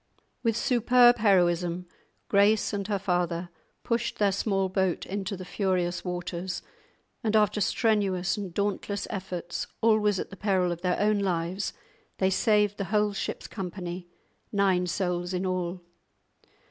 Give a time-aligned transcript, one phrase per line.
[0.41, 1.85] With superb heroism
[2.27, 3.49] Grace and her father
[3.83, 6.63] pushed their small boat into the furious waters,
[7.23, 11.73] and after strenuous and dauntless efforts, always at the peril of their own lives,
[12.17, 14.07] they saved the whole ship's company,
[14.51, 15.81] nine souls in all.